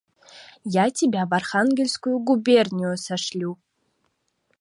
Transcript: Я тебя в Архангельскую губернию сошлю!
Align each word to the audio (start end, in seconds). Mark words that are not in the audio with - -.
Я 0.73 0.89
тебя 0.89 1.27
в 1.27 1.33
Архангельскую 1.35 2.17
губернию 2.17 2.97
сошлю! 2.97 3.59